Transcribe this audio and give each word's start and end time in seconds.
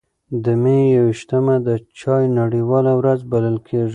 د 0.43 0.45
مې 0.61 0.77
یو 0.95 1.03
ویشتمه 1.09 1.55
د 1.67 1.69
چای 1.99 2.23
نړیواله 2.39 2.91
ورځ 2.99 3.19
بلل 3.31 3.57
کېږي. 3.67 3.89